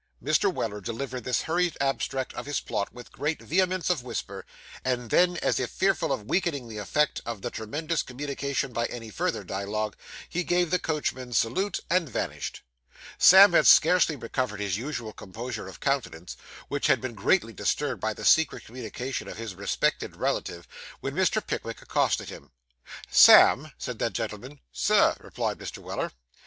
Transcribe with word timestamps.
Mr. 0.19 0.51
Weller 0.51 0.81
delivered 0.81 1.23
this 1.23 1.41
hurried 1.43 1.77
abstract 1.79 2.33
of 2.33 2.47
his 2.47 2.59
plot 2.59 2.91
with 2.91 3.11
great 3.11 3.39
vehemence 3.39 3.87
of 3.91 4.01
whisper; 4.01 4.47
and 4.83 5.11
then, 5.11 5.37
as 5.43 5.59
if 5.59 5.69
fearful 5.69 6.11
of 6.11 6.27
weakening 6.27 6.67
the 6.67 6.79
effect 6.79 7.21
of 7.23 7.43
the 7.43 7.51
tremendous 7.51 8.01
communication 8.01 8.73
by 8.73 8.87
any 8.87 9.11
further 9.11 9.43
dialogue, 9.43 9.95
he 10.27 10.43
gave 10.43 10.71
the 10.71 10.79
coachman's 10.79 11.37
salute, 11.37 11.79
and 11.87 12.09
vanished. 12.09 12.63
Sam 13.19 13.53
had 13.53 13.67
scarcely 13.67 14.15
recovered 14.15 14.59
his 14.59 14.75
usual 14.75 15.13
composure 15.13 15.67
of 15.67 15.79
countenance, 15.79 16.35
which 16.67 16.87
had 16.87 16.99
been 16.99 17.13
greatly 17.13 17.53
disturbed 17.53 18.01
by 18.01 18.15
the 18.15 18.25
secret 18.25 18.65
communication 18.65 19.27
of 19.27 19.37
his 19.37 19.53
respected 19.53 20.15
relative, 20.15 20.67
when 20.99 21.13
Mr. 21.13 21.45
Pickwick 21.45 21.79
accosted 21.79 22.29
him. 22.29 22.49
'Sam,' 23.11 23.71
said 23.77 23.99
that 23.99 24.13
gentleman. 24.13 24.61
'Sir,' 24.71 25.15
replied 25.19 25.59
Mr. 25.59 25.77
Weller. 25.77 26.11